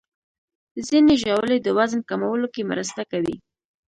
[0.87, 3.35] ځینې ژاولې د وزن کمولو کې مرسته کوي.